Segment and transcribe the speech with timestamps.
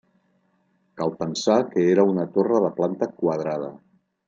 [1.01, 3.71] Cal pensar que era una torre de planta quadrada.